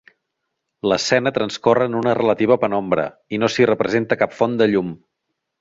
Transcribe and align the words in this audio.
L'escena 0.91 1.33
transcorre 1.35 1.87
en 1.91 1.99
una 2.01 2.15
relativa 2.21 2.59
penombra 2.65 3.07
i 3.37 3.43
no 3.43 3.53
s'hi 3.57 3.71
representa 3.75 4.21
cap 4.23 4.37
font 4.41 4.61
de 4.65 4.73
llum. 4.73 4.91